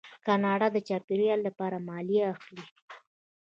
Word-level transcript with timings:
کاناډا 0.25 0.67
د 0.73 0.77
چاپیریال 0.87 1.39
لپاره 1.47 1.83
مالیه 1.87 2.23
اخلي. 2.33 2.63